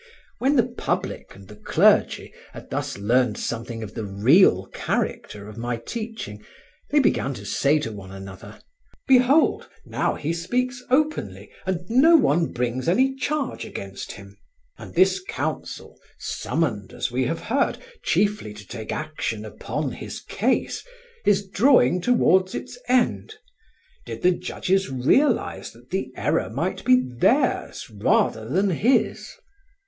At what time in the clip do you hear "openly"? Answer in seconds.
10.89-11.51